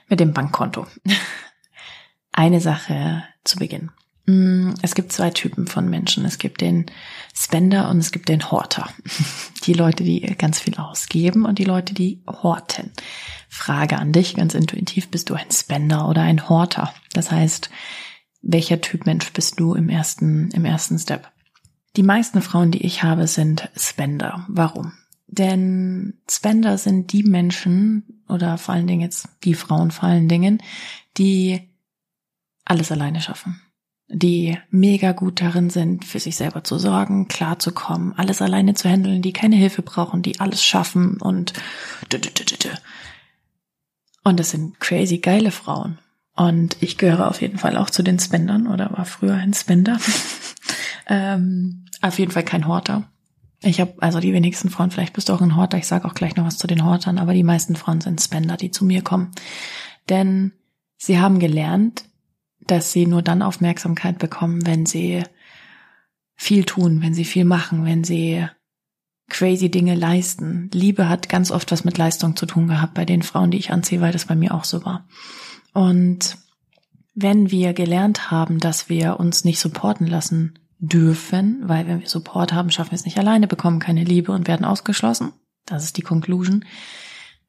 [0.07, 0.87] mit dem Bankkonto?
[2.31, 3.89] Eine Sache zu Beginn.
[4.27, 6.25] Mm, es gibt zwei Typen von Menschen.
[6.25, 6.85] Es gibt den
[7.33, 8.87] Spender und es gibt den Horter.
[9.63, 12.93] Die Leute, die ganz viel ausgeben und die Leute, die horten.
[13.49, 16.93] Frage an dich, ganz intuitiv, bist du ein Spender oder ein Horter?
[17.11, 17.69] Das heißt,
[18.47, 21.29] welcher Typ Mensch bist du im ersten, im ersten Step.
[21.95, 24.45] Die meisten Frauen, die ich habe, sind Spender.
[24.47, 24.93] Warum?
[25.27, 30.63] Denn Spender sind die Menschen oder vor allen Dingen jetzt die Frauen vor allen Dingen,
[31.17, 31.69] die
[32.63, 33.61] alles alleine schaffen.
[34.09, 39.21] Die mega gut darin sind, für sich selber zu sorgen, klarzukommen, alles alleine zu handeln,
[39.21, 41.51] die keine Hilfe brauchen, die alles schaffen und
[44.23, 45.99] und das sind crazy geile Frauen.
[46.37, 49.97] Und ich gehöre auf jeden Fall auch zu den Spendern oder war früher ein Spender.
[51.07, 53.09] ähm, auf jeden Fall kein Horter.
[53.63, 56.13] Ich habe also die wenigsten Frauen, vielleicht bist du auch ein Horter, ich sage auch
[56.13, 59.01] gleich noch was zu den Hortern, aber die meisten Frauen sind Spender, die zu mir
[59.01, 59.31] kommen.
[60.09, 60.51] Denn
[60.97, 62.05] sie haben gelernt,
[62.59, 65.23] dass sie nur dann Aufmerksamkeit bekommen, wenn sie
[66.35, 68.45] viel tun, wenn sie viel machen, wenn sie
[69.27, 70.69] crazy Dinge leisten.
[70.71, 73.71] Liebe hat ganz oft was mit Leistung zu tun gehabt bei den Frauen, die ich
[73.71, 75.07] anziehe, weil das bei mir auch so war.
[75.77, 76.39] Und
[77.13, 82.51] wenn wir gelernt haben, dass wir uns nicht supporten lassen dürfen, weil wenn wir Support
[82.51, 85.33] haben, schaffen wir es nicht alleine, bekommen keine Liebe und werden ausgeschlossen,
[85.67, 86.65] das ist die Conclusion,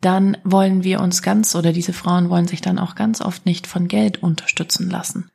[0.03, 3.67] dann wollen wir uns ganz oder diese Frauen wollen sich dann auch ganz oft nicht
[3.67, 5.31] von Geld unterstützen lassen.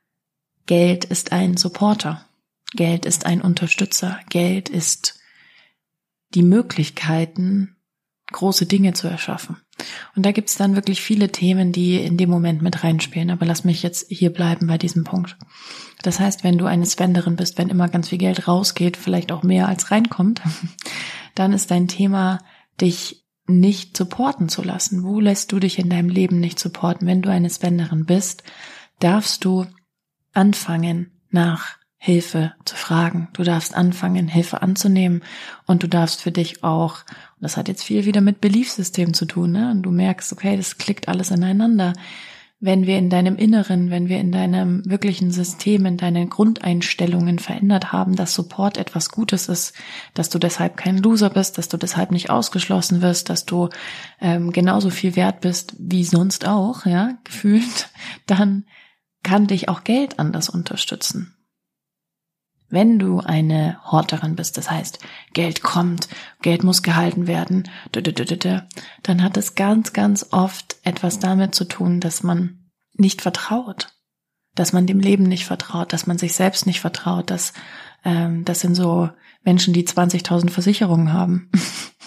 [0.67, 2.27] Geld ist ein Supporter.
[2.75, 4.19] Geld ist ein Unterstützer.
[4.29, 5.19] Geld ist
[6.35, 7.72] die Möglichkeiten,
[8.33, 9.57] große Dinge zu erschaffen.
[10.15, 13.31] Und da gibt's dann wirklich viele Themen, die in dem Moment mit reinspielen.
[13.31, 15.37] Aber lass mich jetzt hier bleiben bei diesem Punkt.
[16.01, 19.43] Das heißt, wenn du eine Spenderin bist, wenn immer ganz viel Geld rausgeht, vielleicht auch
[19.43, 20.41] mehr als reinkommt,
[21.35, 22.39] dann ist dein Thema,
[22.81, 25.03] dich nicht supporten zu lassen.
[25.03, 27.07] Wo lässt du dich in deinem Leben nicht supporten?
[27.07, 28.43] Wenn du eine Spenderin bist,
[28.99, 29.65] darfst du
[30.33, 33.29] anfangen, nach Hilfe zu fragen.
[33.31, 35.23] Du darfst anfangen, Hilfe anzunehmen
[35.67, 36.97] und du darfst für dich auch
[37.43, 39.71] das hat jetzt viel wieder mit Beliefsystem zu tun, ne?
[39.71, 41.93] Und du merkst, okay, das klickt alles ineinander.
[42.63, 47.91] wenn wir in deinem Inneren, wenn wir in deinem wirklichen System, in deinen Grundeinstellungen verändert
[47.91, 49.73] haben, dass Support etwas Gutes ist,
[50.13, 53.67] dass du deshalb kein Loser bist, dass du deshalb nicht ausgeschlossen wirst, dass du
[54.21, 57.89] ähm, genauso viel wert bist wie sonst auch, ja, gefühlt,
[58.27, 58.63] dann
[59.23, 61.32] kann dich auch Geld anders unterstützen.
[62.73, 64.97] Wenn du eine Horterin bist, das heißt,
[65.33, 66.09] Geld kommt,
[66.41, 72.23] Geld muss gehalten werden, dann hat es ganz, ganz oft etwas damit zu tun, dass
[72.23, 73.93] man nicht vertraut,
[74.55, 77.53] dass man dem Leben nicht vertraut, dass man sich selbst nicht vertraut, dass
[78.03, 79.07] ähm, das sind so
[79.43, 81.51] Menschen, die 20.000 Versicherungen haben.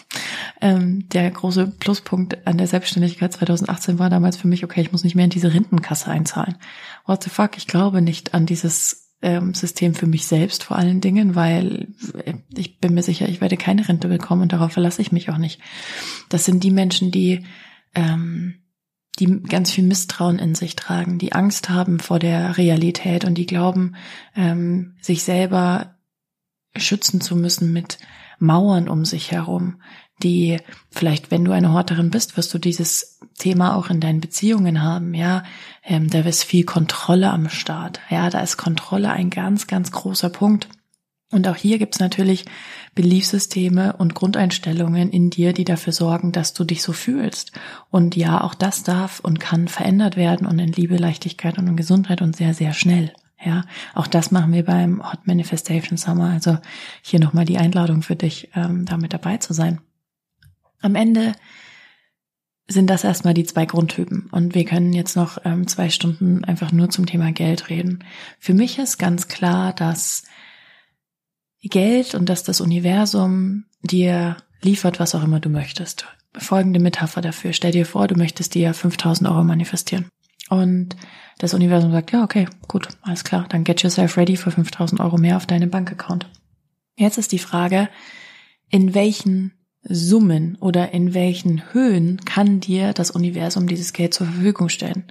[0.61, 5.05] ähm, der große Pluspunkt an der Selbstständigkeit 2018 war damals für mich, okay, ich muss
[5.05, 6.57] nicht mehr in diese Rentenkasse einzahlen.
[7.05, 11.01] What the fuck, ich glaube nicht an dieses ähm, System für mich selbst vor allen
[11.01, 11.89] Dingen, weil
[12.25, 15.31] äh, ich bin mir sicher, ich werde keine Rente bekommen und darauf verlasse ich mich
[15.31, 15.61] auch nicht.
[16.29, 17.45] Das sind die Menschen, die
[17.97, 18.55] ähm,
[19.19, 23.47] die ganz viel Misstrauen in sich tragen, die Angst haben vor der Realität und die
[23.47, 23.97] glauben,
[24.37, 25.97] ähm, sich selber
[26.77, 27.99] schützen zu müssen mit
[28.39, 29.81] Mauern um sich herum,
[30.22, 30.59] die
[30.90, 35.14] vielleicht, wenn du eine Horterin bist, wirst du dieses Thema auch in deinen Beziehungen haben,
[35.14, 35.44] ja.
[35.85, 38.00] Ähm, da ist viel Kontrolle am Start.
[38.11, 40.68] Ja, da ist Kontrolle ein ganz, ganz großer Punkt.
[41.33, 42.44] Und auch hier gibt's natürlich
[42.94, 47.52] Beliefsysteme und Grundeinstellungen in dir, die dafür sorgen, dass du dich so fühlst.
[47.90, 51.76] Und ja, auch das darf und kann verändert werden und in Liebe, Leichtigkeit und in
[51.76, 53.12] Gesundheit und sehr, sehr schnell.
[53.44, 56.31] Ja, auch das machen wir beim Hot Manifestation Summer.
[56.31, 56.59] Also
[57.02, 59.81] hier nochmal die Einladung für dich, ähm, damit dabei zu sein.
[60.81, 61.35] Am Ende
[62.69, 64.29] sind das erstmal die zwei Grundtypen.
[64.33, 68.05] Und wir können jetzt noch ähm, zwei Stunden einfach nur zum Thema Geld reden.
[68.39, 70.25] Für mich ist ganz klar, dass
[71.62, 76.07] Geld und dass das Universum dir liefert, was auch immer du möchtest.
[76.37, 77.53] Folgende Metapher dafür.
[77.53, 80.07] Stell dir vor, du möchtest dir 5000 Euro manifestieren.
[80.49, 80.97] Und
[81.39, 85.19] das Universum sagt, ja, okay, gut, alles klar, dann get yourself ready für 5000 Euro
[85.19, 86.31] mehr auf deinem Bankaccount.
[86.97, 87.89] Jetzt ist die Frage,
[88.71, 89.53] in welchen
[89.88, 95.05] Summen oder in welchen Höhen kann dir das Universum dieses Geld zur Verfügung stellen?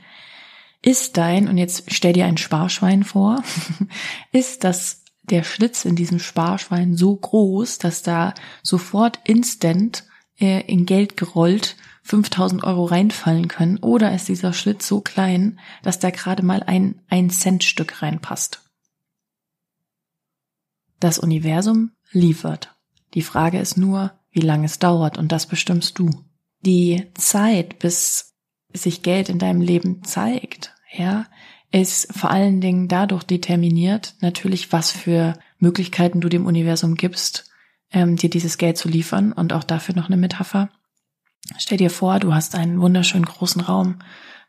[0.82, 3.44] Ist dein, und jetzt stell dir ein Sparschwein vor,
[4.32, 10.04] ist das der Schlitz in diesem Sparschwein so groß, dass da sofort instant
[10.40, 13.78] äh, in Geld gerollt 5000 Euro reinfallen können?
[13.80, 18.62] Oder ist dieser Schlitz so klein, dass da gerade mal ein ein Cent Stück reinpasst?
[21.00, 22.76] Das Universum liefert.
[23.16, 26.10] Die Frage ist nur, wie lange es dauert und das bestimmst du.
[26.66, 28.34] Die Zeit, bis
[28.74, 31.26] sich Geld in deinem Leben zeigt, ja,
[31.72, 37.50] ist vor allen Dingen dadurch determiniert, natürlich, was für Möglichkeiten du dem Universum gibst,
[37.92, 40.70] ähm, dir dieses Geld zu liefern und auch dafür noch eine Metapher.
[41.58, 44.00] Stell dir vor, du hast einen wunderschönen großen Raum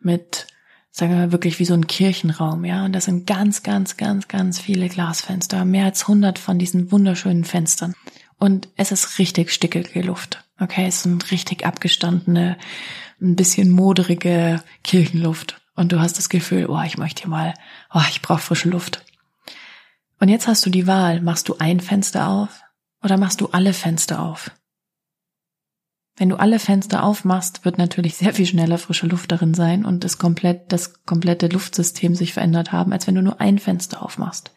[0.01, 0.49] mit,
[0.91, 4.27] sagen wir mal, wirklich wie so ein Kirchenraum, ja, und das sind ganz, ganz, ganz,
[4.27, 7.95] ganz viele Glasfenster, mehr als hundert von diesen wunderschönen Fenstern.
[8.39, 10.45] Und es ist richtig stickige Luft.
[10.59, 12.57] Okay, es sind richtig abgestandene,
[13.21, 15.61] ein bisschen moderige Kirchenluft.
[15.75, 17.55] Und du hast das Gefühl, oh, ich möchte hier mal,
[17.93, 19.05] oh, ich brauche frische Luft.
[20.19, 22.63] Und jetzt hast du die Wahl, machst du ein Fenster auf
[23.03, 24.51] oder machst du alle Fenster auf?
[26.19, 30.03] Wenn du alle Fenster aufmachst, wird natürlich sehr viel schneller frische Luft darin sein und
[30.03, 34.53] das komplett, das komplette Luftsystem sich verändert haben, als wenn du nur ein Fenster aufmachst.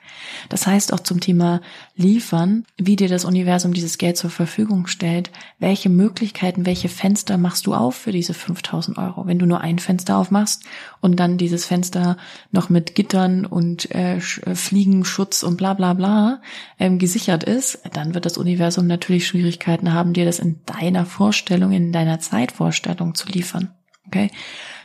[0.49, 1.61] Das heißt auch zum Thema
[1.95, 7.65] liefern, wie dir das Universum dieses Geld zur Verfügung stellt, welche Möglichkeiten, welche Fenster machst
[7.67, 9.27] du auf für diese 5000 Euro?
[9.27, 10.63] Wenn du nur ein Fenster aufmachst
[11.01, 12.17] und dann dieses Fenster
[12.51, 16.41] noch mit Gittern und äh, äh Fliegenschutz und bla bla bla
[16.79, 21.29] ähm, gesichert ist, dann wird das Universum natürlich Schwierigkeiten haben, dir das in deiner Vorstellung
[21.29, 23.78] Vorstellung, in deiner Zeitvorstellung zu liefern.
[24.09, 24.31] Okay?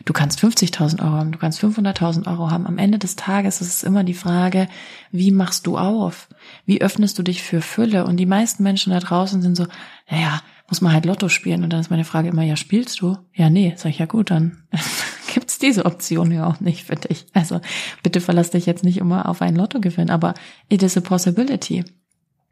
[0.05, 2.67] Du kannst 50.000 Euro haben, du kannst 500.000 Euro haben.
[2.67, 4.69] Am Ende des Tages ist es immer die Frage,
[5.13, 6.29] wie machst du auf?
[6.67, 8.05] Wie öffnest du dich für Fülle?
[8.05, 9.67] Und die meisten Menschen da draußen sind so,
[10.11, 11.65] naja, muss man halt Lotto spielen.
[11.65, 13.17] Und dann ist meine Frage immer, ja, spielst du?
[13.33, 13.73] Ja, nee.
[13.77, 14.63] Sag ich, ja gut, dann
[15.33, 17.25] gibt's diese Option ja auch nicht für dich.
[17.33, 17.63] Also
[18.03, 20.35] bitte verlass dich jetzt nicht immer auf ein Lottogewinn, aber
[20.69, 21.83] it is a possibility.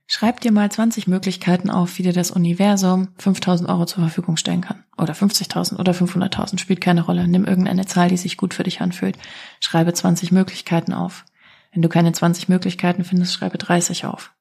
[0.07, 4.61] Schreib dir mal 20 Möglichkeiten auf, wie dir das Universum 5000 Euro zur Verfügung stellen
[4.61, 4.85] kann.
[4.99, 7.27] Oder 50.000 oder 500.000, spielt keine Rolle.
[7.27, 9.17] Nimm irgendeine Zahl, die sich gut für dich anfühlt.
[9.61, 11.25] Schreibe 20 Möglichkeiten auf.
[11.73, 14.33] Wenn du keine 20 Möglichkeiten findest, schreibe 30 auf.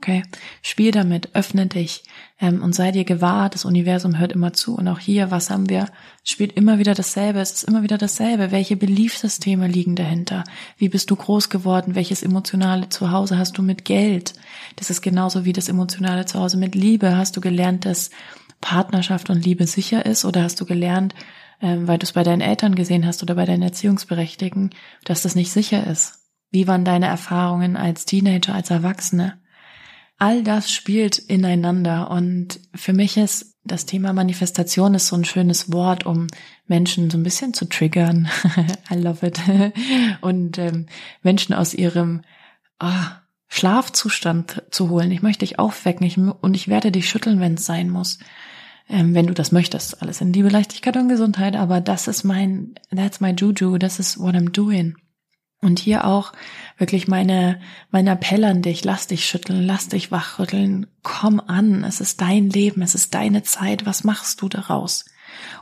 [0.00, 0.22] Okay,
[0.62, 2.04] spiel damit, öffne dich
[2.40, 4.76] ähm, und sei dir gewahr, das Universum hört immer zu.
[4.76, 5.88] Und auch hier, was haben wir?
[6.22, 8.52] Spielt immer wieder dasselbe, es ist immer wieder dasselbe.
[8.52, 10.44] Welche Beliefsysteme liegen dahinter?
[10.76, 11.96] Wie bist du groß geworden?
[11.96, 14.34] Welches emotionale Zuhause hast du mit Geld?
[14.76, 17.16] Das ist genauso wie das emotionale Zuhause mit Liebe.
[17.16, 18.10] Hast du gelernt, dass
[18.60, 21.12] Partnerschaft und Liebe sicher ist oder hast du gelernt,
[21.60, 24.70] ähm, weil du es bei deinen Eltern gesehen hast oder bei deinen Erziehungsberechtigten,
[25.04, 26.20] dass das nicht sicher ist.
[26.52, 29.38] Wie waren deine Erfahrungen als Teenager, als Erwachsene?
[30.18, 35.72] All das spielt ineinander und für mich ist das Thema Manifestation ist so ein schönes
[35.72, 36.26] Wort, um
[36.66, 38.28] Menschen so ein bisschen zu triggern.
[38.90, 39.38] I love it.
[40.20, 40.86] Und ähm,
[41.22, 42.22] Menschen aus ihrem
[42.78, 45.12] ah, Schlafzustand zu holen.
[45.12, 48.18] Ich möchte dich aufwecken ich, und ich werde dich schütteln, wenn es sein muss.
[48.88, 50.02] Ähm, wenn du das möchtest.
[50.02, 51.54] Alles in Liebe, Leichtigkeit und Gesundheit.
[51.54, 54.96] Aber das ist mein, that's my juju, das ist what I'm doing.
[55.60, 56.32] Und hier auch
[56.76, 62.00] wirklich meine, mein Appell an dich, lass dich schütteln, lass dich wachrütteln, komm an, es
[62.00, 65.04] ist dein Leben, es ist deine Zeit, was machst du daraus?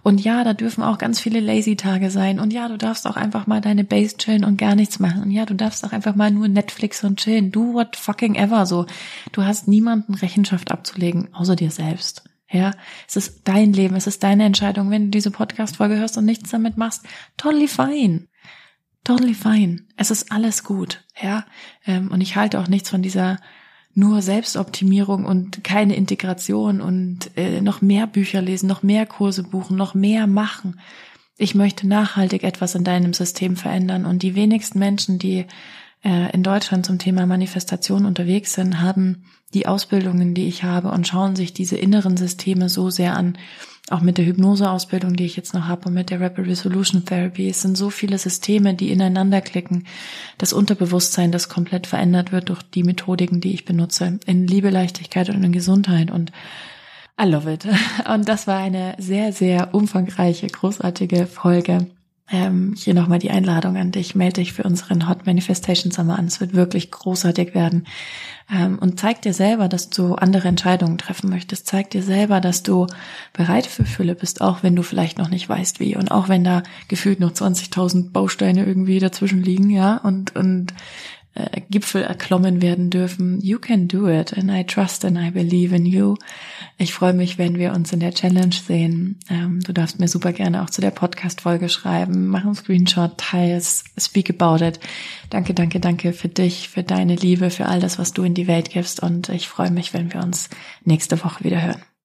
[0.02, 2.38] Und ja, da dürfen auch ganz viele Lazy-Tage sein.
[2.38, 5.22] Und ja, du darfst auch einfach mal deine Base chillen und gar nichts machen.
[5.22, 7.50] Und ja, du darfst auch einfach mal nur Netflix und chillen.
[7.50, 8.86] Do what fucking ever so.
[9.32, 12.24] Du hast niemanden Rechenschaft abzulegen, außer dir selbst.
[12.48, 12.70] Ja,
[13.08, 14.90] es ist dein Leben, es ist deine Entscheidung.
[14.90, 17.02] Wenn du diese Podcast-Folge hörst und nichts damit machst,
[17.36, 18.28] totally fine
[19.06, 19.84] totally fine.
[19.96, 21.46] Es ist alles gut, ja.
[21.86, 23.38] Ähm, und ich halte auch nichts von dieser
[23.94, 29.76] nur Selbstoptimierung und keine Integration und äh, noch mehr Bücher lesen, noch mehr Kurse buchen,
[29.76, 30.80] noch mehr machen.
[31.38, 35.46] Ich möchte nachhaltig etwas in deinem System verändern und die wenigsten Menschen, die
[36.04, 39.24] äh, in Deutschland zum Thema Manifestation unterwegs sind, haben
[39.54, 43.38] die Ausbildungen, die ich habe und schauen sich diese inneren Systeme so sehr an,
[43.88, 47.48] auch mit der Hypnoseausbildung, die ich jetzt noch habe und mit der Rapid Resolution Therapy.
[47.48, 49.86] Es sind so viele Systeme, die ineinander klicken.
[50.38, 54.18] Das Unterbewusstsein, das komplett verändert wird durch die Methodiken, die ich benutze.
[54.26, 56.10] In Liebe, Leichtigkeit und in Gesundheit.
[56.10, 56.32] Und
[57.20, 57.66] I love it.
[58.12, 61.86] Und das war eine sehr, sehr umfangreiche, großartige Folge.
[62.28, 64.16] Ähm, hier nochmal die Einladung an dich.
[64.16, 66.26] Melde dich für unseren Hot Manifestation Summer an.
[66.26, 67.86] Es wird wirklich großartig werden.
[68.52, 71.68] Ähm, und zeig dir selber, dass du andere Entscheidungen treffen möchtest.
[71.68, 72.88] Zeig dir selber, dass du
[73.32, 75.96] bereit für Fülle bist, auch wenn du vielleicht noch nicht weißt wie.
[75.96, 79.96] Und auch wenn da gefühlt noch 20.000 Bausteine irgendwie dazwischen liegen, ja.
[79.98, 80.74] Und, und
[81.36, 83.40] äh, Gipfel erklommen werden dürfen.
[83.40, 86.16] You can do it and I trust and I believe in you.
[86.78, 89.18] Ich freue mich, wenn wir uns in der Challenge sehen.
[89.30, 93.84] Ähm, du darfst mir super gerne auch zu der Podcast-Folge schreiben, mach einen Screenshot, teils,
[93.98, 94.80] speak about it.
[95.30, 98.46] Danke, danke, danke für dich, für deine Liebe, für all das, was du in die
[98.46, 100.48] Welt gibst und ich freue mich, wenn wir uns
[100.84, 101.86] nächste Woche wieder hören.